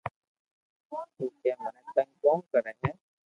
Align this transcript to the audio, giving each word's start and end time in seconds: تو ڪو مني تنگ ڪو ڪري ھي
تو 1.15 1.25
ڪو 1.41 1.51
مني 1.59 1.83
تنگ 1.95 2.11
ڪو 2.21 2.33
ڪري 2.51 2.73
ھي 2.81 2.89